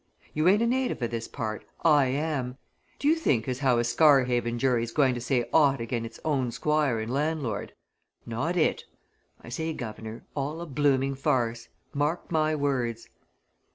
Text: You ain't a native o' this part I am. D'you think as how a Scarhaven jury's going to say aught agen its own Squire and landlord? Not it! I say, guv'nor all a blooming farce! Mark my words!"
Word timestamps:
You 0.33 0.47
ain't 0.47 0.63
a 0.63 0.65
native 0.65 1.03
o' 1.03 1.07
this 1.07 1.27
part 1.27 1.63
I 1.85 2.05
am. 2.07 2.57
D'you 2.97 3.13
think 3.13 3.47
as 3.47 3.59
how 3.59 3.77
a 3.77 3.83
Scarhaven 3.83 4.57
jury's 4.57 4.91
going 4.91 5.13
to 5.13 5.21
say 5.21 5.47
aught 5.53 5.79
agen 5.79 6.05
its 6.05 6.19
own 6.25 6.49
Squire 6.49 6.99
and 6.99 7.13
landlord? 7.13 7.75
Not 8.25 8.57
it! 8.57 8.85
I 9.43 9.49
say, 9.49 9.73
guv'nor 9.73 10.23
all 10.35 10.59
a 10.59 10.65
blooming 10.65 11.13
farce! 11.13 11.67
Mark 11.93 12.31
my 12.31 12.55
words!" 12.55 13.09